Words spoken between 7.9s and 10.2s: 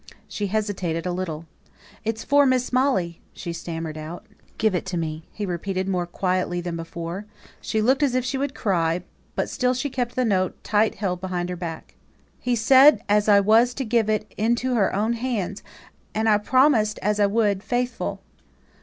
as if she would cry; but still she kept